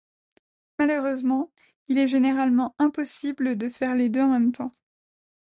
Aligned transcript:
Malheureusement, 0.79 1.51
il 1.87 1.99
est 1.99 2.07
généralement 2.07 2.73
impossible 2.79 3.55
de 3.55 3.69
faire 3.69 3.93
les 3.95 4.09
deux 4.09 4.21
en 4.23 4.29
même 4.29 4.51
temps. 4.51 4.71